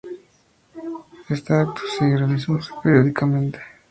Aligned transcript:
Este 1.29 1.53
acto 1.53 1.81
sigue 1.95 2.17
realizándose 2.17 2.71
periódicamente. 2.81 3.59